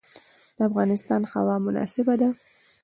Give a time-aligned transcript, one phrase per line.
[0.57, 2.29] د افغانستان هوا مناسبه ده.